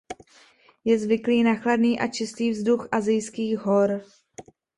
[0.85, 4.01] Je zvyklý na chladný a čistý vzduch asijských hor.